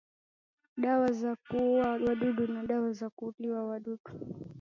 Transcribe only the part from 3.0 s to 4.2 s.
kuulia wadudu